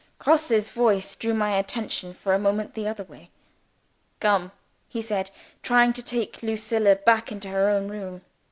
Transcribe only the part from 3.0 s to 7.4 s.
way. "Come!" he said, trying to take Lucilla back